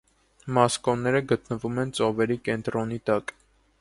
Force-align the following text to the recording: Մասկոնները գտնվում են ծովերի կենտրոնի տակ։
Մասկոնները 0.57 1.21
գտնվում 1.31 1.77
են 1.83 1.93
ծովերի 1.99 2.39
կենտրոնի 2.49 2.99
տակ։ 3.11 3.35